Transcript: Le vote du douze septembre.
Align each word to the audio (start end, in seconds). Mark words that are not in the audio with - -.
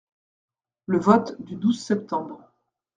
Le 0.87 0.97
vote 0.97 1.39
du 1.45 1.55
douze 1.57 1.79
septembre. 1.79 2.43